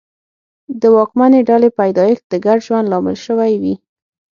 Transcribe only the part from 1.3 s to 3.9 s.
ډلې پیدایښت د ګډ ژوند لامل شوي وي.